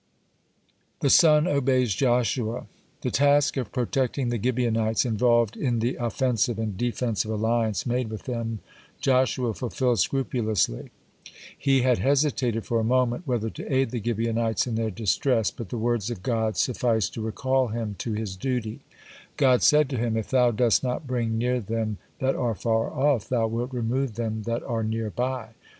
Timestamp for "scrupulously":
9.99-10.89